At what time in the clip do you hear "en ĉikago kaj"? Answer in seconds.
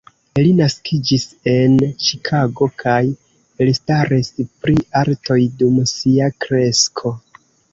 1.51-2.97